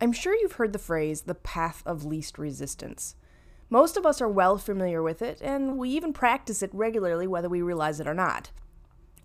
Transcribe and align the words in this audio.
I'm 0.00 0.12
sure 0.12 0.34
you've 0.34 0.52
heard 0.52 0.72
the 0.72 0.78
phrase 0.78 1.22
the 1.22 1.34
path 1.34 1.82
of 1.84 2.04
least 2.04 2.38
resistance. 2.38 3.16
Most 3.68 3.96
of 3.96 4.06
us 4.06 4.20
are 4.20 4.28
well 4.28 4.56
familiar 4.56 5.02
with 5.02 5.20
it, 5.22 5.40
and 5.42 5.76
we 5.76 5.90
even 5.90 6.12
practice 6.12 6.62
it 6.62 6.70
regularly 6.72 7.26
whether 7.26 7.48
we 7.48 7.62
realize 7.62 7.98
it 7.98 8.06
or 8.06 8.14
not. 8.14 8.50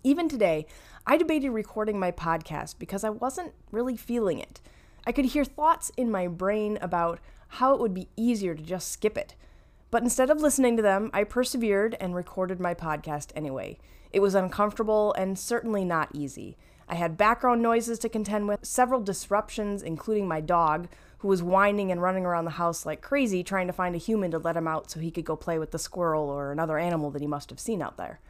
Even 0.02 0.28
today, 0.28 0.66
I 1.06 1.16
debated 1.16 1.50
recording 1.50 1.98
my 1.98 2.10
podcast 2.10 2.78
because 2.78 3.04
I 3.04 3.10
wasn't 3.10 3.54
really 3.70 3.96
feeling 3.96 4.40
it. 4.40 4.60
I 5.06 5.12
could 5.12 5.26
hear 5.26 5.44
thoughts 5.44 5.92
in 5.96 6.10
my 6.10 6.26
brain 6.26 6.78
about 6.82 7.20
how 7.48 7.72
it 7.72 7.80
would 7.80 7.94
be 7.94 8.08
easier 8.16 8.54
to 8.54 8.62
just 8.62 8.90
skip 8.90 9.16
it. 9.16 9.36
But 9.92 10.02
instead 10.02 10.28
of 10.28 10.40
listening 10.40 10.76
to 10.76 10.82
them, 10.82 11.08
I 11.14 11.22
persevered 11.22 11.96
and 12.00 12.16
recorded 12.16 12.58
my 12.58 12.74
podcast 12.74 13.30
anyway. 13.36 13.78
It 14.12 14.20
was 14.20 14.34
uncomfortable 14.34 15.14
and 15.16 15.38
certainly 15.38 15.84
not 15.84 16.08
easy. 16.12 16.56
I 16.88 16.94
had 16.96 17.16
background 17.16 17.62
noises 17.62 17.98
to 18.00 18.08
contend 18.08 18.48
with, 18.48 18.64
several 18.64 19.00
disruptions, 19.00 19.82
including 19.82 20.28
my 20.28 20.40
dog, 20.40 20.88
who 21.18 21.28
was 21.28 21.42
whining 21.42 21.90
and 21.90 22.02
running 22.02 22.26
around 22.26 22.44
the 22.44 22.50
house 22.52 22.84
like 22.84 23.00
crazy 23.00 23.42
trying 23.42 23.66
to 23.66 23.72
find 23.72 23.94
a 23.94 23.98
human 23.98 24.30
to 24.30 24.38
let 24.38 24.56
him 24.56 24.68
out 24.68 24.90
so 24.90 25.00
he 25.00 25.10
could 25.10 25.24
go 25.24 25.36
play 25.36 25.58
with 25.58 25.70
the 25.70 25.78
squirrel 25.78 26.28
or 26.28 26.52
another 26.52 26.78
animal 26.78 27.10
that 27.10 27.22
he 27.22 27.26
must 27.26 27.48
have 27.48 27.58
seen 27.58 27.80
out 27.80 27.96
there. 27.96 28.20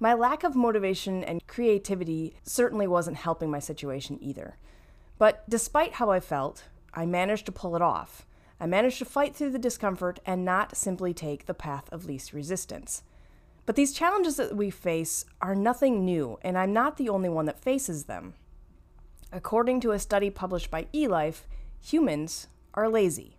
My 0.00 0.14
lack 0.14 0.42
of 0.42 0.56
motivation 0.56 1.22
and 1.22 1.46
creativity 1.46 2.34
certainly 2.42 2.88
wasn't 2.88 3.18
helping 3.18 3.50
my 3.50 3.60
situation 3.60 4.18
either. 4.20 4.56
But 5.16 5.48
despite 5.48 5.94
how 5.94 6.10
I 6.10 6.18
felt, 6.18 6.64
I 6.92 7.06
managed 7.06 7.46
to 7.46 7.52
pull 7.52 7.76
it 7.76 7.82
off. 7.82 8.26
I 8.58 8.66
managed 8.66 8.98
to 8.98 9.04
fight 9.04 9.36
through 9.36 9.50
the 9.50 9.58
discomfort 9.58 10.18
and 10.26 10.44
not 10.44 10.76
simply 10.76 11.14
take 11.14 11.46
the 11.46 11.54
path 11.54 11.88
of 11.92 12.06
least 12.06 12.32
resistance. 12.32 13.04
But 13.66 13.76
these 13.76 13.94
challenges 13.94 14.36
that 14.36 14.56
we 14.56 14.68
face 14.70 15.24
are 15.40 15.54
nothing 15.54 16.04
new, 16.04 16.38
and 16.42 16.58
I'm 16.58 16.72
not 16.72 16.96
the 16.96 17.08
only 17.08 17.30
one 17.30 17.46
that 17.46 17.60
faces 17.60 18.04
them. 18.04 18.34
According 19.32 19.80
to 19.80 19.92
a 19.92 19.98
study 19.98 20.28
published 20.28 20.70
by 20.70 20.86
eLife, 20.92 21.42
humans 21.80 22.48
are 22.74 22.88
lazy. 22.88 23.36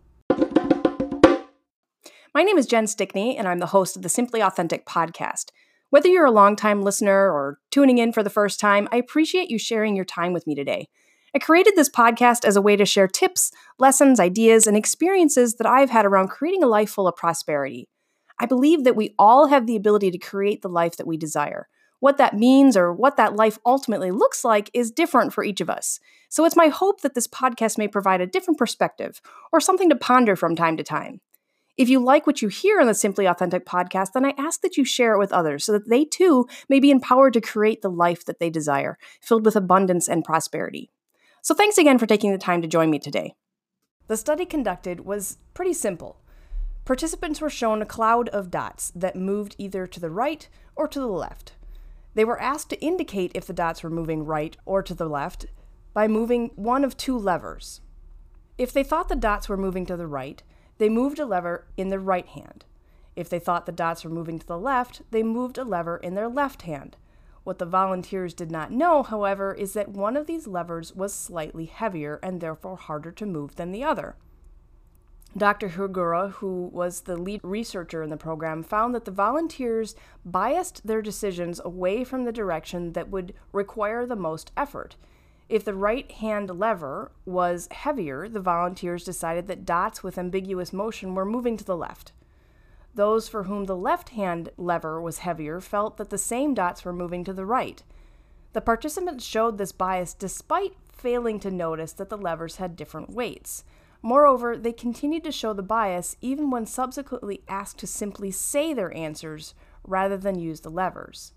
My 2.34 2.44
name 2.44 2.58
is 2.58 2.66
Jen 2.66 2.88
Stickney, 2.88 3.38
and 3.38 3.48
I'm 3.48 3.60
the 3.60 3.68
host 3.68 3.96
of 3.96 4.02
the 4.02 4.10
Simply 4.10 4.42
Authentic 4.42 4.86
podcast. 4.86 5.52
Whether 5.92 6.10
you're 6.10 6.26
a 6.26 6.32
longtime 6.32 6.82
listener 6.82 7.32
or 7.32 7.60
tuning 7.70 8.00
in 8.00 8.12
for 8.12 8.24
the 8.24 8.30
first 8.30 8.60
time, 8.60 8.90
I 8.92 8.98
appreciate 8.98 9.50
you 9.50 9.60
sharing 9.60 9.96
your 9.96 10.06
time 10.06 10.34
with 10.34 10.48
me 10.48 10.56
today. 10.56 10.90
I 11.34 11.40
created 11.40 11.74
this 11.76 11.90
podcast 11.90 12.44
as 12.46 12.56
a 12.56 12.62
way 12.62 12.76
to 12.76 12.86
share 12.86 13.08
tips, 13.08 13.52
lessons, 13.78 14.20
ideas, 14.20 14.68
and 14.68 14.76
experiences 14.76 15.56
that 15.56 15.68
I've 15.68 15.92
had 15.92 16.06
around 16.06 16.30
creating 16.30 16.64
a 16.64 16.68
life 16.68 16.90
full 16.90 17.08
of 17.08 17.16
prosperity. 17.16 17.88
I 18.40 18.46
believe 18.46 18.84
that 18.84 18.96
we 18.96 19.16
all 19.18 19.48
have 19.48 19.66
the 19.66 19.76
ability 19.76 20.12
to 20.12 20.18
create 20.18 20.62
the 20.62 20.70
life 20.70 20.98
that 20.98 21.08
we 21.08 21.18
desire. 21.18 21.68
What 22.00 22.18
that 22.18 22.36
means 22.36 22.76
or 22.76 22.94
what 22.94 23.18
that 23.18 23.36
life 23.36 23.58
ultimately 23.66 24.12
looks 24.12 24.44
like 24.44 24.70
is 24.74 24.92
different 24.92 25.34
for 25.34 25.44
each 25.44 25.62
of 25.62 25.70
us. 25.70 26.00
So 26.30 26.46
it's 26.46 26.56
my 26.56 26.68
hope 26.68 27.02
that 27.02 27.16
this 27.16 27.28
podcast 27.28 27.78
may 27.78 27.88
provide 27.88 28.22
a 28.22 28.28
different 28.28 28.58
perspective 28.58 29.22
or 29.54 29.62
something 29.62 29.90
to 29.90 29.96
ponder 29.96 30.36
from 30.36 30.56
time 30.56 30.78
to 30.78 30.84
time. 30.84 31.22
If 31.78 31.90
you 31.90 32.00
like 32.00 32.26
what 32.26 32.42
you 32.42 32.48
hear 32.48 32.80
on 32.80 32.88
the 32.88 32.94
Simply 32.94 33.26
Authentic 33.26 33.66
podcast, 33.66 34.14
then 34.14 34.26
I 34.26 34.34
ask 34.38 34.62
that 34.62 34.78
you 34.78 34.86
share 34.86 35.14
it 35.14 35.20
with 35.20 35.34
others 35.34 35.66
so 35.66 35.74
that 35.74 35.90
they 35.90 36.06
too 36.06 36.48
may 36.70 36.80
be 36.80 36.92
empowered 36.92 37.34
to 37.34 37.42
create 37.42 37.82
the 37.82 37.90
life 37.90 38.24
that 38.26 38.40
they 38.40 38.50
desire, 38.50 38.98
filled 39.22 39.46
with 39.46 39.58
abundance 39.58 40.08
and 40.08 40.24
prosperity. 40.24 40.90
So 41.42 41.54
thanks 41.54 41.78
again 41.78 41.98
for 41.98 42.06
taking 42.06 42.32
the 42.32 42.38
time 42.38 42.62
to 42.62 42.68
join 42.68 42.90
me 42.90 43.00
today. 43.00 43.36
The 44.08 44.16
study 44.16 44.46
conducted 44.46 45.02
was 45.02 45.38
pretty 45.54 45.74
simple. 45.74 46.18
Participants 46.86 47.42
were 47.42 47.50
shown 47.50 47.82
a 47.82 47.86
cloud 47.86 48.30
of 48.30 48.52
dots 48.52 48.92
that 48.96 49.16
moved 49.16 49.56
either 49.58 49.88
to 49.88 50.00
the 50.00 50.12
right 50.12 50.48
or 50.76 50.88
to 50.88 51.00
the 51.00 51.08
left. 51.08 51.54
They 52.14 52.24
were 52.24 52.40
asked 52.40 52.70
to 52.70 52.80
indicate 52.80 53.32
if 53.34 53.48
the 53.48 53.54
dots 53.54 53.82
were 53.82 53.90
moving 53.90 54.24
right 54.24 54.56
or 54.66 54.84
to 54.84 54.94
the 54.94 55.10
left 55.10 55.48
by 55.94 56.08
moving 56.08 56.52
one 56.56 56.84
of 56.84 56.96
two 56.96 57.18
levers. 57.18 57.82
If 58.60 58.72
they 58.72 58.84
thought 58.84 59.10
the 59.10 59.16
dots 59.16 59.50
were 59.50 59.58
moving 59.58 59.88
to 59.88 59.98
the 59.98 60.06
right, 60.06 60.44
they 60.78 60.88
moved 60.88 61.18
a 61.18 61.26
lever 61.26 61.66
in 61.76 61.90
their 61.90 62.00
right 62.00 62.28
hand. 62.28 62.66
If 63.16 63.30
they 63.30 63.40
thought 63.40 63.66
the 63.66 63.72
dots 63.72 64.04
were 64.04 64.12
moving 64.12 64.38
to 64.38 64.46
the 64.46 64.60
left, 64.60 65.02
they 65.10 65.24
moved 65.24 65.58
a 65.58 65.64
lever 65.64 65.98
in 65.98 66.14
their 66.14 66.30
left 66.30 66.64
hand. 66.64 66.98
What 67.44 67.58
the 67.58 67.66
volunteers 67.66 68.34
did 68.34 68.52
not 68.52 68.72
know, 68.72 69.02
however, 69.02 69.54
is 69.54 69.74
that 69.74 69.90
one 69.90 70.16
of 70.16 70.28
these 70.28 70.46
levers 70.48 70.94
was 70.94 71.14
slightly 71.14 71.66
heavier 71.66 72.20
and 72.22 72.42
therefore 72.42 72.78
harder 72.78 73.12
to 73.14 73.26
move 73.26 73.56
than 73.56 73.72
the 73.72 73.84
other. 73.84 74.16
Dr. 75.38 75.70
Hagura, 75.70 76.32
who 76.32 76.70
was 76.72 77.02
the 77.02 77.18
lead 77.18 77.42
researcher 77.44 78.02
in 78.02 78.10
the 78.10 78.16
program, 78.16 78.64
found 78.64 78.96
that 78.96 79.04
the 79.04 79.12
volunteers 79.12 79.94
biased 80.24 80.88
their 80.88 81.02
decisions 81.02 81.60
away 81.64 82.06
from 82.06 82.24
the 82.24 82.32
direction 82.32 82.94
that 82.94 83.10
would 83.10 83.34
require 83.52 84.06
the 84.06 84.16
most 84.16 84.54
effort. 84.56 84.96
If 85.50 85.66
the 85.66 85.74
right 85.74 86.10
hand 86.10 86.50
lever 86.58 87.12
was 87.26 87.68
heavier, 87.72 88.30
the 88.30 88.40
volunteers 88.40 89.04
decided 89.04 89.48
that 89.48 89.66
dots 89.66 90.02
with 90.02 90.18
ambiguous 90.18 90.72
motion 90.72 91.14
were 91.14 91.26
moving 91.26 91.58
to 91.58 91.66
the 91.66 91.78
left. 91.78 92.14
Those 92.96 93.28
for 93.28 93.44
whom 93.44 93.66
the 93.66 93.76
left 93.76 94.10
hand 94.10 94.52
lever 94.58 95.02
was 95.02 95.20
heavier 95.20 95.60
felt 95.60 95.98
that 95.98 96.10
the 96.10 96.18
same 96.18 96.54
dots 96.54 96.86
were 96.86 96.94
moving 96.94 97.26
to 97.26 97.34
the 97.34 97.46
right. 97.46 97.84
The 98.54 98.62
participants 98.62 99.26
showed 99.26 99.58
this 99.58 99.74
bias 99.74 100.14
despite 100.14 100.78
failing 100.94 101.42
to 101.42 101.52
notice 101.52 101.92
that 101.92 102.08
the 102.08 102.18
levers 102.18 102.56
had 102.56 102.78
different 102.78 103.10
weights. 103.10 103.66
Moreover, 104.06 104.56
they 104.56 104.72
continued 104.72 105.24
to 105.24 105.32
show 105.32 105.52
the 105.52 105.64
bias 105.64 106.16
even 106.22 106.52
when 106.52 106.68
subsequently 106.68 107.42
asked 107.48 107.80
to 107.80 107.88
simply 107.88 108.30
say 108.30 108.72
their 108.72 108.96
answers 108.96 109.56
rather 109.84 110.16
than 110.16 110.38
use 110.38 110.60
the 110.60 110.70
levers. 110.70 111.34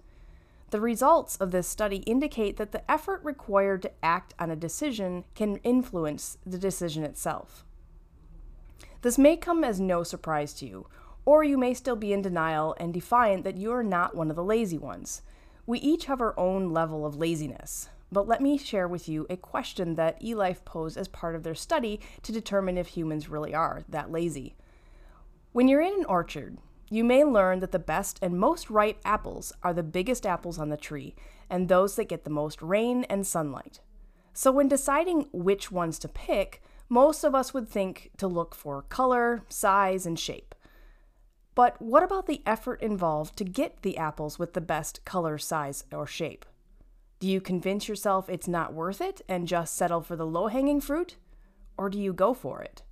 The 0.68 0.78
results 0.78 1.36
of 1.36 1.50
this 1.50 1.66
study 1.66 2.00
indicate 2.00 2.58
that 2.58 2.72
the 2.72 2.88
effort 2.90 3.24
required 3.24 3.80
to 3.80 4.04
act 4.04 4.34
on 4.38 4.50
a 4.50 4.54
decision 4.54 5.24
can 5.34 5.56
influence 5.64 6.36
the 6.44 6.58
decision 6.58 7.04
itself. 7.04 7.64
This 9.00 9.16
may 9.16 9.38
come 9.38 9.64
as 9.64 9.80
no 9.80 10.02
surprise 10.02 10.52
to 10.54 10.66
you, 10.66 10.88
or 11.24 11.42
you 11.42 11.56
may 11.56 11.72
still 11.72 11.96
be 11.96 12.12
in 12.12 12.20
denial 12.20 12.76
and 12.78 12.92
defiant 12.92 13.44
that 13.44 13.56
you 13.56 13.72
are 13.72 13.82
not 13.82 14.14
one 14.14 14.28
of 14.28 14.36
the 14.36 14.44
lazy 14.44 14.76
ones. 14.76 15.22
We 15.64 15.78
each 15.78 16.04
have 16.04 16.20
our 16.20 16.38
own 16.38 16.74
level 16.74 17.06
of 17.06 17.16
laziness. 17.16 17.88
But 18.10 18.26
let 18.26 18.40
me 18.40 18.56
share 18.56 18.88
with 18.88 19.08
you 19.08 19.26
a 19.28 19.36
question 19.36 19.94
that 19.96 20.20
eLife 20.22 20.64
posed 20.64 20.96
as 20.96 21.08
part 21.08 21.34
of 21.34 21.42
their 21.42 21.54
study 21.54 22.00
to 22.22 22.32
determine 22.32 22.78
if 22.78 22.88
humans 22.88 23.28
really 23.28 23.54
are 23.54 23.82
that 23.88 24.10
lazy. 24.10 24.54
When 25.52 25.68
you're 25.68 25.82
in 25.82 25.94
an 25.94 26.04
orchard, 26.06 26.58
you 26.90 27.04
may 27.04 27.22
learn 27.24 27.60
that 27.60 27.72
the 27.72 27.78
best 27.78 28.18
and 28.22 28.38
most 28.38 28.70
ripe 28.70 29.00
apples 29.04 29.52
are 29.62 29.74
the 29.74 29.82
biggest 29.82 30.24
apples 30.24 30.58
on 30.58 30.70
the 30.70 30.76
tree 30.76 31.14
and 31.50 31.68
those 31.68 31.96
that 31.96 32.08
get 32.08 32.24
the 32.24 32.30
most 32.30 32.62
rain 32.62 33.04
and 33.04 33.26
sunlight. 33.26 33.80
So, 34.32 34.52
when 34.52 34.68
deciding 34.68 35.26
which 35.32 35.70
ones 35.70 35.98
to 35.98 36.08
pick, 36.08 36.62
most 36.88 37.24
of 37.24 37.34
us 37.34 37.52
would 37.52 37.68
think 37.68 38.10
to 38.16 38.26
look 38.26 38.54
for 38.54 38.82
color, 38.82 39.42
size, 39.48 40.06
and 40.06 40.18
shape. 40.18 40.54
But 41.54 41.80
what 41.82 42.02
about 42.02 42.26
the 42.26 42.42
effort 42.46 42.80
involved 42.80 43.36
to 43.36 43.44
get 43.44 43.82
the 43.82 43.98
apples 43.98 44.38
with 44.38 44.54
the 44.54 44.60
best 44.60 45.04
color, 45.04 45.38
size, 45.38 45.84
or 45.92 46.06
shape? 46.06 46.46
Do 47.20 47.26
you 47.26 47.40
convince 47.40 47.88
yourself 47.88 48.28
it's 48.28 48.46
not 48.46 48.74
worth 48.74 49.00
it 49.00 49.20
and 49.28 49.48
just 49.48 49.76
settle 49.76 50.02
for 50.02 50.14
the 50.14 50.26
low 50.26 50.46
hanging 50.46 50.80
fruit? 50.80 51.16
Or 51.76 51.90
do 51.90 51.98
you 51.98 52.12
go 52.12 52.32
for 52.32 52.62
it? 52.62 52.82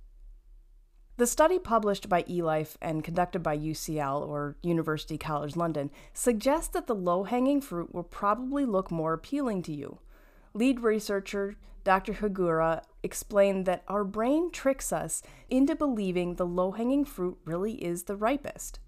The 1.17 1.25
study 1.25 1.57
published 1.57 2.09
by 2.09 2.23
eLife 2.23 2.75
and 2.81 3.03
conducted 3.03 3.41
by 3.41 3.57
UCL, 3.57 4.27
or 4.27 4.55
University 4.61 5.17
College 5.17 5.55
London, 5.55 5.89
suggests 6.13 6.69
that 6.69 6.87
the 6.87 6.93
low 6.93 7.23
hanging 7.23 7.59
fruit 7.59 7.93
will 7.93 8.03
probably 8.03 8.65
look 8.65 8.91
more 8.91 9.13
appealing 9.13 9.63
to 9.63 9.73
you. 9.73 9.99
Lead 10.53 10.81
researcher 10.81 11.55
Dr. 11.83 12.15
Hagura 12.15 12.83
explained 13.01 13.65
that 13.65 13.83
our 13.87 14.03
brain 14.03 14.51
tricks 14.51 14.91
us 14.91 15.23
into 15.49 15.73
believing 15.73 16.35
the 16.35 16.45
low 16.45 16.71
hanging 16.71 17.05
fruit 17.05 17.37
really 17.45 17.83
is 17.83 18.03
the 18.03 18.17
ripest. 18.17 18.79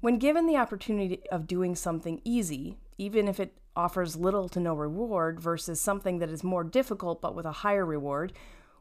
When 0.00 0.18
given 0.18 0.46
the 0.46 0.56
opportunity 0.56 1.28
of 1.30 1.48
doing 1.48 1.74
something 1.74 2.20
easy, 2.24 2.78
even 2.96 3.26
if 3.26 3.40
it 3.40 3.58
offers 3.76 4.16
little 4.16 4.48
to 4.48 4.60
no 4.60 4.74
reward 4.74 5.40
versus 5.40 5.80
something 5.80 6.18
that 6.18 6.30
is 6.30 6.44
more 6.44 6.64
difficult 6.64 7.20
but 7.20 7.34
with 7.34 7.46
a 7.46 7.52
higher 7.52 7.84
reward, 7.84 8.32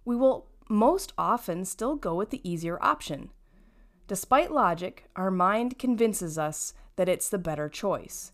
we 0.06 0.16
will 0.16 0.48
most 0.70 1.14
often 1.18 1.66
still 1.66 1.96
go 1.96 2.16
with 2.16 2.30
the 2.30 2.48
easier 2.50 2.78
option. 2.82 3.30
Despite 4.08 4.52
logic, 4.52 5.06
our 5.16 5.32
mind 5.32 5.80
convinces 5.80 6.38
us 6.38 6.74
that 6.96 7.10
it's 7.10 7.30
the 7.30 7.38
better 7.38 7.70
choice. 7.70 8.32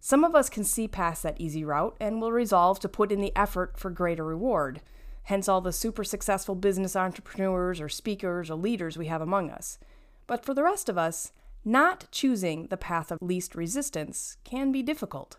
Some 0.00 0.24
of 0.24 0.34
us 0.34 0.50
can 0.50 0.64
see 0.64 0.88
past 0.88 1.22
that 1.22 1.40
easy 1.40 1.64
route 1.64 1.96
and 2.00 2.20
will 2.20 2.32
resolve 2.32 2.80
to 2.80 2.88
put 2.88 3.12
in 3.12 3.20
the 3.20 3.34
effort 3.36 3.78
for 3.78 3.90
greater 3.90 4.24
reward, 4.24 4.82
hence, 5.24 5.48
all 5.48 5.60
the 5.60 5.72
super 5.72 6.04
successful 6.04 6.54
business 6.54 6.94
entrepreneurs 6.94 7.80
or 7.80 7.88
speakers 7.88 8.50
or 8.50 8.56
leaders 8.56 8.98
we 8.98 9.06
have 9.06 9.22
among 9.22 9.50
us. 9.50 9.78
But 10.26 10.44
for 10.44 10.52
the 10.52 10.62
rest 10.62 10.88
of 10.88 10.98
us, 10.98 11.32
not 11.64 12.10
choosing 12.10 12.66
the 12.66 12.76
path 12.76 13.10
of 13.10 13.18
least 13.22 13.54
resistance 13.54 14.36
can 14.44 14.70
be 14.72 14.82
difficult. 14.82 15.38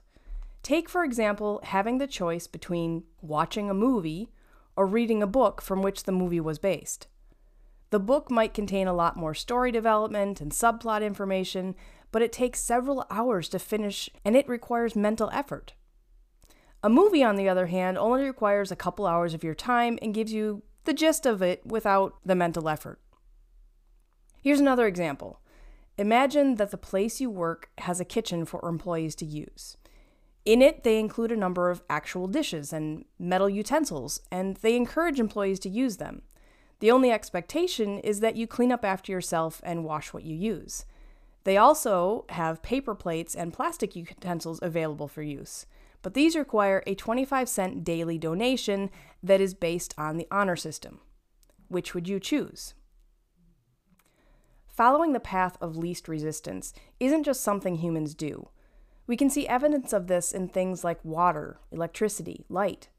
Take, 0.65 0.89
for 0.89 1.03
example, 1.03 1.59
having 1.61 1.99
the 1.99 2.07
choice 2.07 2.47
between 2.47 3.03
watching 3.21 3.69
a 3.69 3.73
movie 3.75 4.31
or 4.75 4.87
reading 4.87 5.21
a 5.21 5.27
book 5.27 5.61
from 5.61 5.83
which 5.83 6.05
the 6.05 6.11
movie 6.11 6.39
was 6.39 6.57
based. 6.57 7.05
The 7.91 7.99
book 7.99 8.31
might 8.31 8.55
contain 8.55 8.87
a 8.87 8.93
lot 8.93 9.15
more 9.15 9.35
story 9.35 9.71
development 9.71 10.41
and 10.41 10.51
subplot 10.51 11.03
information, 11.05 11.75
but 12.11 12.23
it 12.23 12.31
takes 12.33 12.61
several 12.61 13.05
hours 13.11 13.47
to 13.49 13.59
finish 13.59 14.09
and 14.25 14.35
it 14.35 14.49
requires 14.49 14.95
mental 14.95 15.29
effort. 15.31 15.75
A 16.81 16.89
movie, 16.89 17.23
on 17.23 17.35
the 17.35 17.47
other 17.47 17.67
hand, 17.67 17.99
only 17.99 18.23
requires 18.23 18.71
a 18.71 18.75
couple 18.75 19.05
hours 19.05 19.35
of 19.35 19.43
your 19.43 19.53
time 19.53 19.99
and 20.01 20.15
gives 20.15 20.33
you 20.33 20.63
the 20.85 20.93
gist 20.93 21.27
of 21.27 21.43
it 21.43 21.63
without 21.63 22.15
the 22.25 22.33
mental 22.33 22.67
effort. 22.67 22.99
Here's 24.41 24.61
another 24.61 24.87
example. 24.87 25.41
Imagine 25.99 26.55
that 26.55 26.71
the 26.71 26.77
place 26.79 27.21
you 27.21 27.29
work 27.29 27.69
has 27.77 27.99
a 27.99 28.03
kitchen 28.03 28.45
for 28.45 28.67
employees 28.67 29.13
to 29.17 29.27
use. 29.27 29.77
In 30.45 30.61
it, 30.61 30.83
they 30.83 30.99
include 30.99 31.31
a 31.31 31.37
number 31.37 31.71
of 31.71 31.81
actual 31.89 32.27
dishes 32.27 32.71
and 32.71 33.05
metal 33.17 33.49
utensils, 33.49 34.21
and 34.31 34.55
they 34.57 34.75
encourage 34.75 35.19
employees 35.19 35.59
to 35.61 35.69
use 35.69 35.97
them. 35.97 36.21
The 36.79 36.91
only 36.91 37.11
expectation 37.11 37.99
is 37.99 38.19
that 38.19 38.35
you 38.35 38.45
clean 38.45 38.71
up 38.71 38.85
after 38.85 39.11
yourself 39.11 39.59
and 39.63 39.83
wash 39.83 40.13
what 40.13 40.23
you 40.23 40.35
use. 40.35 40.85
They 41.45 41.57
also 41.57 42.25
have 42.29 42.61
paper 42.61 42.93
plates 42.93 43.33
and 43.35 43.53
plastic 43.53 43.95
utensils 43.95 44.59
available 44.61 45.07
for 45.07 45.23
use, 45.23 45.65
but 46.01 46.13
these 46.13 46.35
require 46.35 46.83
a 46.85 46.93
25 46.93 47.49
cent 47.49 47.83
daily 47.83 48.17
donation 48.19 48.91
that 49.23 49.41
is 49.41 49.55
based 49.55 49.95
on 49.97 50.17
the 50.17 50.27
honor 50.29 50.55
system. 50.55 50.99
Which 51.67 51.95
would 51.95 52.07
you 52.07 52.19
choose? 52.19 52.75
Following 54.67 55.13
the 55.13 55.19
path 55.19 55.57
of 55.61 55.77
least 55.77 56.07
resistance 56.07 56.73
isn't 56.99 57.23
just 57.23 57.41
something 57.41 57.75
humans 57.75 58.13
do. 58.13 58.49
We 59.07 59.17
can 59.17 59.29
see 59.29 59.47
evidence 59.47 59.93
of 59.93 60.07
this 60.07 60.31
in 60.31 60.47
things 60.47 60.83
like 60.83 61.03
water, 61.03 61.59
electricity, 61.71 62.45
light. 62.49 62.89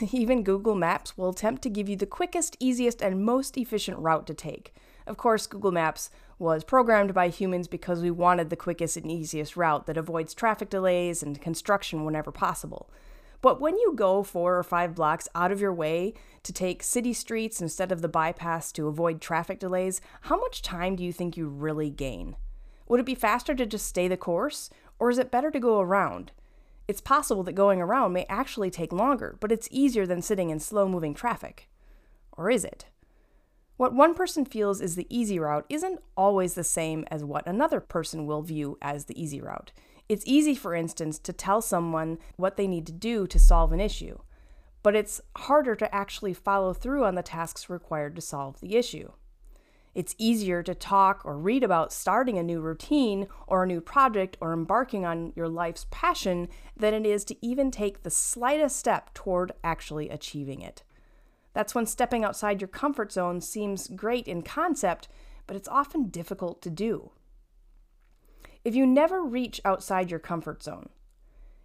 Even 0.12 0.42
Google 0.42 0.74
Maps 0.74 1.16
will 1.16 1.28
attempt 1.28 1.62
to 1.62 1.70
give 1.70 1.88
you 1.88 1.96
the 1.96 2.06
quickest, 2.06 2.56
easiest, 2.58 3.00
and 3.00 3.24
most 3.24 3.56
efficient 3.56 3.98
route 3.98 4.26
to 4.26 4.34
take. 4.34 4.74
Of 5.06 5.16
course, 5.16 5.46
Google 5.46 5.70
Maps 5.70 6.10
was 6.38 6.64
programmed 6.64 7.14
by 7.14 7.28
humans 7.28 7.68
because 7.68 8.00
we 8.00 8.10
wanted 8.10 8.50
the 8.50 8.56
quickest 8.56 8.96
and 8.96 9.10
easiest 9.10 9.56
route 9.56 9.86
that 9.86 9.96
avoids 9.96 10.34
traffic 10.34 10.70
delays 10.70 11.22
and 11.22 11.40
construction 11.40 12.04
whenever 12.04 12.32
possible. 12.32 12.90
But 13.40 13.60
when 13.60 13.76
you 13.76 13.92
go 13.94 14.22
four 14.22 14.58
or 14.58 14.62
five 14.62 14.94
blocks 14.94 15.28
out 15.34 15.52
of 15.52 15.60
your 15.60 15.72
way 15.72 16.14
to 16.42 16.52
take 16.52 16.82
city 16.82 17.12
streets 17.12 17.60
instead 17.60 17.92
of 17.92 18.00
the 18.00 18.08
bypass 18.08 18.72
to 18.72 18.88
avoid 18.88 19.20
traffic 19.20 19.60
delays, 19.60 20.00
how 20.22 20.40
much 20.40 20.62
time 20.62 20.96
do 20.96 21.04
you 21.04 21.12
think 21.12 21.36
you 21.36 21.46
really 21.46 21.90
gain? 21.90 22.36
Would 22.88 23.00
it 23.00 23.06
be 23.06 23.14
faster 23.14 23.54
to 23.54 23.66
just 23.66 23.86
stay 23.86 24.08
the 24.08 24.16
course, 24.16 24.70
or 25.04 25.10
is 25.10 25.18
it 25.18 25.30
better 25.30 25.50
to 25.50 25.60
go 25.60 25.80
around? 25.80 26.32
It's 26.88 27.02
possible 27.02 27.42
that 27.42 27.52
going 27.52 27.78
around 27.78 28.14
may 28.14 28.24
actually 28.26 28.70
take 28.70 28.90
longer, 28.90 29.36
but 29.38 29.52
it's 29.52 29.68
easier 29.70 30.06
than 30.06 30.22
sitting 30.22 30.48
in 30.48 30.60
slow 30.60 30.88
moving 30.88 31.12
traffic. 31.12 31.68
Or 32.32 32.48
is 32.48 32.64
it? 32.64 32.86
What 33.76 33.92
one 33.92 34.14
person 34.14 34.46
feels 34.46 34.80
is 34.80 34.96
the 34.96 35.06
easy 35.14 35.38
route 35.38 35.66
isn't 35.68 36.00
always 36.16 36.54
the 36.54 36.64
same 36.64 37.04
as 37.10 37.22
what 37.22 37.46
another 37.46 37.80
person 37.80 38.24
will 38.24 38.40
view 38.40 38.78
as 38.80 39.04
the 39.04 39.22
easy 39.22 39.42
route. 39.42 39.72
It's 40.08 40.24
easy, 40.26 40.54
for 40.54 40.74
instance, 40.74 41.18
to 41.18 41.34
tell 41.34 41.60
someone 41.60 42.16
what 42.36 42.56
they 42.56 42.66
need 42.66 42.86
to 42.86 42.92
do 42.92 43.26
to 43.26 43.38
solve 43.38 43.72
an 43.72 43.80
issue, 43.80 44.20
but 44.82 44.96
it's 44.96 45.20
harder 45.36 45.74
to 45.74 45.94
actually 45.94 46.32
follow 46.32 46.72
through 46.72 47.04
on 47.04 47.14
the 47.14 47.22
tasks 47.22 47.68
required 47.68 48.16
to 48.16 48.22
solve 48.22 48.58
the 48.60 48.74
issue. 48.74 49.12
It's 49.94 50.16
easier 50.18 50.62
to 50.64 50.74
talk 50.74 51.22
or 51.24 51.38
read 51.38 51.62
about 51.62 51.92
starting 51.92 52.36
a 52.36 52.42
new 52.42 52.60
routine 52.60 53.28
or 53.46 53.62
a 53.62 53.66
new 53.66 53.80
project 53.80 54.36
or 54.40 54.52
embarking 54.52 55.04
on 55.04 55.32
your 55.36 55.48
life's 55.48 55.86
passion 55.90 56.48
than 56.76 56.94
it 56.94 57.06
is 57.06 57.24
to 57.26 57.46
even 57.46 57.70
take 57.70 58.02
the 58.02 58.10
slightest 58.10 58.76
step 58.76 59.14
toward 59.14 59.52
actually 59.62 60.08
achieving 60.08 60.60
it. 60.60 60.82
That's 61.52 61.74
when 61.74 61.86
stepping 61.86 62.24
outside 62.24 62.60
your 62.60 62.68
comfort 62.68 63.12
zone 63.12 63.40
seems 63.40 63.86
great 63.86 64.26
in 64.26 64.42
concept, 64.42 65.06
but 65.46 65.56
it's 65.56 65.68
often 65.68 66.08
difficult 66.08 66.60
to 66.62 66.70
do. 66.70 67.12
If 68.64 68.74
you 68.74 68.86
never 68.86 69.22
reach 69.22 69.60
outside 69.64 70.10
your 70.10 70.18
comfort 70.18 70.64
zone, 70.64 70.88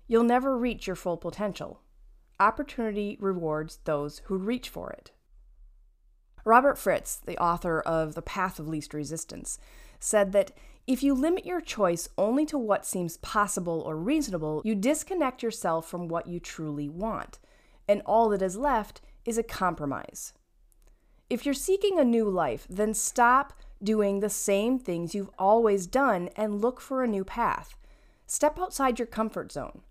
you'll 0.08 0.24
never 0.24 0.56
reach 0.56 0.86
your 0.86 0.96
full 0.96 1.18
potential. 1.18 1.82
Opportunity 2.40 3.18
rewards 3.20 3.80
those 3.86 4.20
who 4.26 4.38
reach 4.38 4.70
for 4.70 4.92
it. 4.92 5.12
Robert 6.46 6.78
Fritz, 6.78 7.18
the 7.18 7.38
author 7.38 7.82
of 7.82 8.16
The 8.16 8.22
Path 8.22 8.60
of 8.60 8.68
Least 8.68 8.94
Resistance, 8.94 9.60
said 10.00 10.32
that 10.32 10.52
if 10.88 11.04
you 11.04 11.14
limit 11.14 11.46
your 11.46 11.62
choice 11.62 12.10
only 12.18 12.46
to 12.48 12.58
what 12.58 12.86
seems 12.86 13.18
possible 13.18 13.82
or 13.82 13.96
reasonable, 13.96 14.62
you 14.66 14.74
disconnect 14.74 15.44
yourself 15.44 15.88
from 15.88 16.08
what 16.08 16.28
you 16.28 16.40
truly 16.40 16.90
want, 16.90 17.38
and 17.88 18.02
all 18.06 18.30
that 18.30 18.42
is 18.42 18.58
left 18.58 19.02
is 19.26 19.38
a 19.38 19.44
compromise. 19.44 20.34
If 21.30 21.46
you're 21.46 21.54
seeking 21.54 22.00
a 22.00 22.04
new 22.04 22.28
life, 22.28 22.66
then 22.70 22.96
stop 22.96 23.54
doing 23.84 24.20
the 24.20 24.30
same 24.30 24.80
things 24.80 25.14
you've 25.14 25.30
always 25.38 25.86
done 25.86 26.30
and 26.36 26.60
look 26.60 26.82
for 26.82 27.04
a 27.04 27.08
new 27.08 27.24
path. 27.24 27.78
Step 28.26 28.58
outside 28.60 28.98
your 28.98 29.06
comfort 29.06 29.52
zone. 29.52 29.82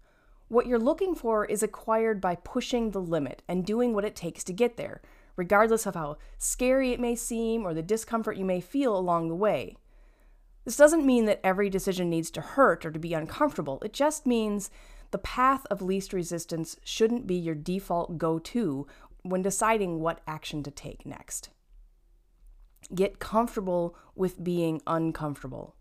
What 0.49 0.67
you're 0.67 0.79
looking 0.79 1.15
for 1.15 1.45
is 1.45 1.63
acquired 1.63 2.21
by 2.21 2.35
pushing 2.37 2.91
the 2.91 3.01
limit 3.01 3.43
and 3.47 3.65
doing 3.65 3.95
what 3.95 4.05
it 4.05 4.17
takes 4.17 4.43
to 4.45 4.53
get 4.53 4.77
there 4.77 5.01
regardless 5.39 5.87
of 5.87 5.95
how 5.95 6.19
scary 6.37 6.93
it 6.93 7.01
may 7.01 7.15
seem 7.15 7.65
or 7.65 7.73
the 7.73 7.81
discomfort 7.83 8.37
you 8.37 8.45
may 8.45 8.61
feel 8.61 8.95
along 8.95 9.29
the 9.29 9.35
way. 9.35 9.77
This 10.65 10.77
doesn't 10.77 11.07
mean 11.07 11.25
that 11.25 11.41
every 11.43 11.71
decision 11.71 12.11
needs 12.11 12.31
to 12.33 12.43
hurt 12.43 12.85
or 12.85 12.91
to 12.91 12.99
be 12.99 13.15
uncomfortable. 13.15 13.81
It 13.83 13.95
just 13.95 14.27
means 14.27 14.69
the 15.13 15.19
path 15.19 15.65
of 15.71 15.81
least 15.81 16.13
resistance 16.13 16.77
shouldn't 16.85 17.27
be 17.27 17.37
your 17.37 17.55
default 17.55 18.19
go 18.19 18.39
to 18.41 18.87
when 19.23 19.41
deciding 19.41 20.01
what 20.01 20.21
action 20.27 20.63
to 20.65 20.71
take 20.71 21.07
next. 21.07 21.51
Get 22.95 23.21
comfortable 23.21 23.97
with 24.15 24.43
being 24.43 24.83
uncomfortable. 24.87 25.77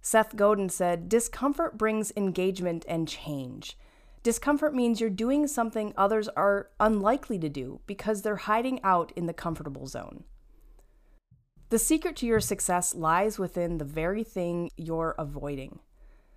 Seth 0.00 0.36
Godin 0.36 0.70
said, 0.70 1.08
Discomfort 1.08 1.76
brings 1.76 2.12
engagement 2.16 2.84
and 2.88 3.06
change. 3.06 3.76
Discomfort 4.24 4.74
means 4.74 5.02
you're 5.02 5.10
doing 5.10 5.46
something 5.46 5.92
others 5.98 6.28
are 6.28 6.70
unlikely 6.80 7.38
to 7.40 7.50
do 7.50 7.82
because 7.86 8.22
they're 8.22 8.36
hiding 8.36 8.82
out 8.82 9.12
in 9.14 9.26
the 9.26 9.34
comfortable 9.34 9.86
zone. 9.86 10.24
The 11.68 11.78
secret 11.78 12.16
to 12.16 12.26
your 12.26 12.40
success 12.40 12.94
lies 12.94 13.38
within 13.38 13.76
the 13.76 13.84
very 13.84 14.24
thing 14.24 14.70
you're 14.78 15.14
avoiding. 15.18 15.80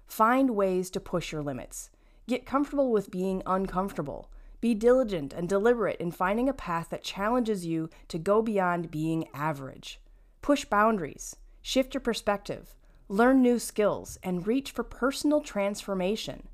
Find 0.06 0.50
ways 0.50 0.90
to 0.92 1.00
push 1.00 1.32
your 1.32 1.42
limits. 1.42 1.90
Get 2.28 2.46
comfortable 2.46 2.92
with 2.92 3.10
being 3.10 3.42
uncomfortable. 3.46 4.30
Be 4.60 4.74
diligent 4.74 5.32
and 5.32 5.48
deliberate 5.48 6.02
in 6.02 6.12
finding 6.12 6.50
a 6.50 6.54
path 6.54 6.90
that 6.90 7.06
challenges 7.06 7.66
you 7.66 7.90
to 8.10 8.18
go 8.18 8.42
beyond 8.42 8.92
being 8.92 9.30
average. 9.34 10.02
Push 10.42 10.66
boundaries, 10.66 11.38
shift 11.62 11.94
your 11.94 12.02
perspective, 12.02 12.76
learn 13.08 13.42
new 13.42 13.58
skills, 13.58 14.20
and 14.24 14.46
reach 14.46 14.72
for 14.72 14.84
personal 14.84 15.40
transformation. 15.40 16.50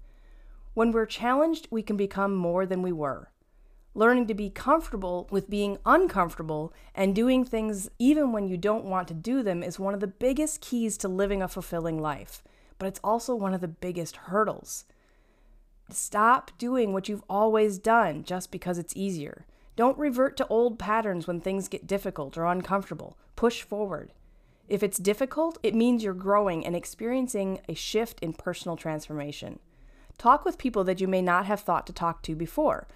When 0.74 0.92
we're 0.92 1.06
challenged, 1.06 1.68
we 1.70 1.84
can 1.84 1.98
become 1.98 2.36
more 2.36 2.66
than 2.66 2.82
we 2.82 2.92
were. 2.92 3.30
Learning 3.94 4.26
to 4.26 4.34
be 4.34 4.50
comfortable 4.50 5.28
with 5.30 5.50
being 5.50 5.78
uncomfortable 5.86 6.74
and 6.96 7.16
doing 7.16 7.46
things 7.46 7.90
even 8.00 8.32
when 8.32 8.48
you 8.48 8.58
don't 8.58 8.86
want 8.86 9.08
to 9.10 9.14
do 9.14 9.44
them 9.44 9.62
is 9.62 9.78
one 9.78 9.94
of 9.94 10.00
the 10.00 10.08
biggest 10.08 10.62
keys 10.62 10.98
to 10.98 11.08
living 11.08 11.44
a 11.44 11.48
fulfilling 11.48 12.02
life, 12.02 12.42
but 12.80 12.88
it's 12.88 13.00
also 13.04 13.36
one 13.36 13.54
of 13.54 13.62
the 13.62 13.68
biggest 13.68 14.16
hurdles. 14.16 14.86
Stop 15.92 16.50
doing 16.58 16.92
what 16.92 17.08
you've 17.08 17.24
always 17.30 17.78
done 17.78 18.24
just 18.24 18.52
because 18.52 18.80
it's 18.80 18.96
easier. 18.96 19.46
Don't 19.76 19.98
revert 20.00 20.36
to 20.38 20.48
old 20.48 20.80
patterns 20.80 21.28
when 21.28 21.40
things 21.40 21.68
get 21.68 21.86
difficult 21.86 22.36
or 22.36 22.46
uncomfortable. 22.46 23.16
Push 23.36 23.62
forward. 23.62 24.12
If 24.68 24.82
it's 24.82 24.98
difficult, 24.98 25.60
it 25.62 25.76
means 25.76 26.04
you're 26.04 26.16
growing 26.16 26.66
and 26.66 26.76
experiencing 26.76 27.60
a 27.70 27.76
shift 27.76 28.20
in 28.22 28.34
personal 28.34 28.76
transformation. 28.76 29.60
Talk 30.24 30.46
with 30.46 30.58
people 30.58 30.86
that 30.86 31.02
you 31.02 31.08
may 31.10 31.22
not 31.22 31.48
have 31.48 31.60
thought 31.60 31.86
to 31.86 31.92
talk 31.92 32.22
to 32.22 32.34
before. 32.34 32.88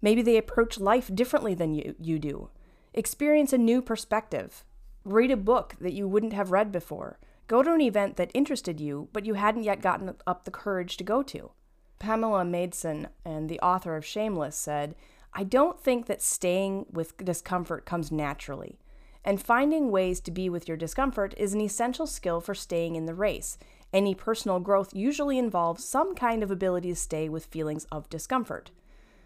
Maybe 0.00 0.22
they 0.22 0.38
approach 0.38 0.80
life 0.80 1.14
differently 1.14 1.52
than 1.52 1.74
you, 1.74 1.94
you 2.00 2.18
do. 2.18 2.48
Experience 2.94 3.52
a 3.52 3.58
new 3.58 3.82
perspective. 3.82 4.64
Read 5.04 5.30
a 5.30 5.36
book 5.36 5.74
that 5.82 5.92
you 5.92 6.08
wouldn't 6.08 6.32
have 6.32 6.52
read 6.52 6.72
before. 6.72 7.18
Go 7.46 7.62
to 7.62 7.74
an 7.74 7.82
event 7.82 8.16
that 8.16 8.30
interested 8.32 8.80
you, 8.80 9.10
but 9.12 9.26
you 9.26 9.34
hadn't 9.34 9.64
yet 9.64 9.82
gotten 9.82 10.14
up 10.26 10.46
the 10.46 10.50
courage 10.50 10.96
to 10.96 11.04
go 11.04 11.22
to. 11.24 11.50
Pamela 11.98 12.42
Madsen, 12.42 13.08
and 13.22 13.50
the 13.50 13.60
author 13.60 13.94
of 13.94 14.06
Shameless, 14.06 14.56
said, 14.56 14.94
I 15.34 15.44
don't 15.44 15.78
think 15.78 16.06
that 16.06 16.22
staying 16.22 16.86
with 16.90 17.18
discomfort 17.18 17.84
comes 17.84 18.10
naturally. 18.10 18.78
And 19.22 19.42
finding 19.42 19.90
ways 19.90 20.20
to 20.20 20.30
be 20.30 20.48
with 20.48 20.68
your 20.68 20.78
discomfort 20.78 21.34
is 21.36 21.52
an 21.52 21.60
essential 21.60 22.06
skill 22.06 22.40
for 22.40 22.54
staying 22.54 22.96
in 22.96 23.04
the 23.04 23.12
race 23.14 23.58
any 23.92 24.14
personal 24.14 24.60
growth 24.60 24.94
usually 24.94 25.38
involves 25.38 25.84
some 25.84 26.14
kind 26.14 26.42
of 26.42 26.50
ability 26.50 26.88
to 26.90 26.96
stay 26.96 27.28
with 27.28 27.46
feelings 27.46 27.86
of 27.92 28.10
discomfort. 28.10 28.70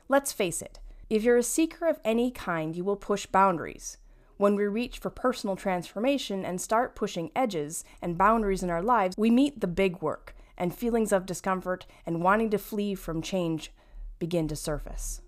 Let's 0.08 0.32
face 0.32 0.62
it, 0.62 0.78
if 1.08 1.22
you're 1.22 1.36
a 1.36 1.42
seeker 1.42 1.86
of 1.86 2.00
any 2.04 2.30
kind, 2.30 2.76
you 2.76 2.84
will 2.84 2.96
push 2.96 3.26
boundaries. 3.26 3.96
When 4.36 4.56
we 4.56 4.64
reach 4.64 4.98
for 4.98 5.10
personal 5.10 5.56
transformation 5.56 6.44
and 6.44 6.60
start 6.60 6.94
pushing 6.94 7.30
edges 7.36 7.84
and 8.00 8.16
boundaries 8.16 8.62
in 8.62 8.70
our 8.70 8.82
lives, 8.82 9.16
we 9.18 9.30
meet 9.30 9.60
the 9.60 9.66
big 9.66 10.00
work, 10.00 10.34
and 10.60 10.74
feelings 10.74 11.10
of 11.10 11.26
discomfort 11.26 11.86
and 12.06 12.22
wanting 12.22 12.50
to 12.50 12.58
flee 12.58 12.94
from 12.94 13.22
change 13.22 13.72
begin 14.18 14.46
to 14.46 14.54
surface. 14.54 15.22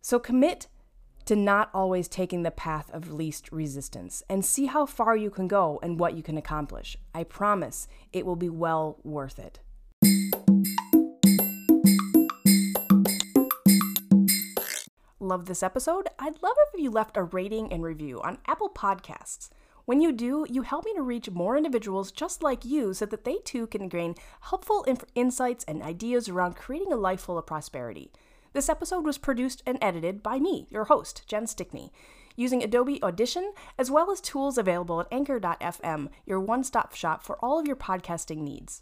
So 0.00 0.18
commit 0.18 0.66
to 1.26 1.36
not 1.36 1.70
always 1.74 2.08
taking 2.08 2.42
the 2.42 2.50
path 2.50 2.88
of 2.92 3.12
least 3.12 3.52
resistance 3.52 4.22
and 4.28 4.44
see 4.44 4.66
how 4.66 4.86
far 4.86 5.16
you 5.16 5.28
can 5.28 5.48
go 5.48 5.78
and 5.82 5.98
what 5.98 6.16
you 6.16 6.22
can 6.22 6.38
accomplish. 6.38 6.96
I 7.14 7.24
promise 7.24 7.88
it 8.12 8.24
will 8.24 8.36
be 8.36 8.48
well 8.48 8.98
worth 9.02 9.38
it. 9.38 9.58
Love 15.18 15.46
this 15.46 15.64
episode? 15.64 16.08
I'd 16.20 16.40
love 16.40 16.54
if 16.72 16.80
you 16.80 16.90
left 16.90 17.16
a 17.16 17.24
rating 17.24 17.72
and 17.72 17.82
review 17.82 18.20
on 18.22 18.38
Apple 18.46 18.70
Podcasts. 18.70 19.50
When 19.84 20.00
you 20.00 20.12
do, 20.12 20.46
you 20.48 20.62
help 20.62 20.84
me 20.84 20.94
to 20.94 21.02
reach 21.02 21.30
more 21.30 21.56
individuals 21.56 22.12
just 22.12 22.42
like 22.42 22.64
you 22.64 22.94
so 22.94 23.06
that 23.06 23.24
they 23.24 23.38
too 23.44 23.66
can 23.66 23.88
gain 23.88 24.14
helpful 24.42 24.84
inf- 24.84 25.04
insights 25.16 25.64
and 25.66 25.82
ideas 25.82 26.28
around 26.28 26.54
creating 26.54 26.92
a 26.92 26.96
life 26.96 27.20
full 27.20 27.38
of 27.38 27.46
prosperity. 27.46 28.12
This 28.56 28.70
episode 28.70 29.04
was 29.04 29.18
produced 29.18 29.62
and 29.66 29.76
edited 29.82 30.22
by 30.22 30.38
me, 30.38 30.66
your 30.70 30.84
host, 30.84 31.24
Jen 31.26 31.46
Stickney, 31.46 31.92
using 32.36 32.62
Adobe 32.62 33.02
Audition 33.02 33.52
as 33.76 33.90
well 33.90 34.10
as 34.10 34.18
tools 34.22 34.56
available 34.56 34.98
at 34.98 35.08
Anchor.fm, 35.12 36.08
your 36.24 36.40
one 36.40 36.64
stop 36.64 36.94
shop 36.94 37.22
for 37.22 37.36
all 37.44 37.60
of 37.60 37.66
your 37.66 37.76
podcasting 37.76 38.38
needs. 38.38 38.80